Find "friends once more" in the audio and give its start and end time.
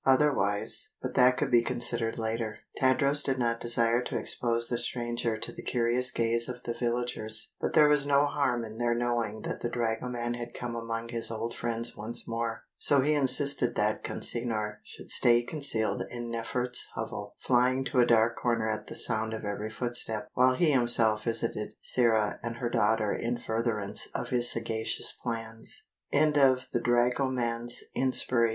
11.55-12.63